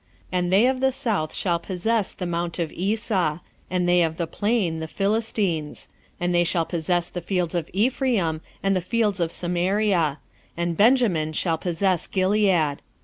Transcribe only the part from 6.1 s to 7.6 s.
and they shall possess the fields